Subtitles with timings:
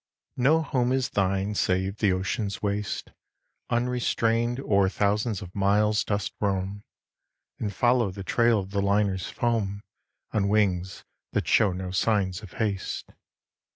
[0.37, 3.11] No home is thine save the ocean's waste;
[3.69, 6.81] Unrestrained o'er thousands of miles dost roam;
[7.59, 9.83] And follow the trail of the liners' foam
[10.33, 13.11] On wings that show no signs of haste.